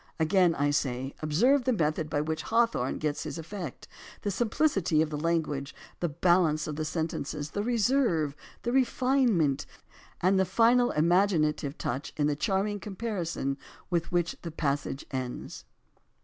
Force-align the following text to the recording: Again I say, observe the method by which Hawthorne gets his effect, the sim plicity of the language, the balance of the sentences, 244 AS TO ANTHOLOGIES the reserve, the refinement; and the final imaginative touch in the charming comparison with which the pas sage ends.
Again 0.19 0.55
I 0.55 0.71
say, 0.71 1.13
observe 1.21 1.65
the 1.65 1.71
method 1.73 2.09
by 2.09 2.21
which 2.21 2.41
Hawthorne 2.41 2.97
gets 2.97 3.21
his 3.21 3.37
effect, 3.37 3.87
the 4.23 4.31
sim 4.31 4.49
plicity 4.49 5.03
of 5.03 5.11
the 5.11 5.17
language, 5.19 5.75
the 5.99 6.09
balance 6.09 6.65
of 6.65 6.75
the 6.75 6.85
sentences, 6.85 7.51
244 7.51 7.75
AS 7.75 7.85
TO 7.85 7.93
ANTHOLOGIES 7.95 8.17
the 8.23 8.27
reserve, 8.31 8.35
the 8.63 8.71
refinement; 8.71 9.65
and 10.19 10.39
the 10.39 10.43
final 10.45 10.89
imaginative 10.89 11.77
touch 11.77 12.13
in 12.17 12.25
the 12.25 12.35
charming 12.35 12.79
comparison 12.79 13.59
with 13.91 14.11
which 14.11 14.37
the 14.41 14.49
pas 14.49 14.79
sage 14.81 15.05
ends. 15.11 15.65